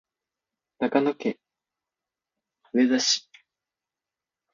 [0.79, 1.37] 長野県
[2.73, 3.29] 上田市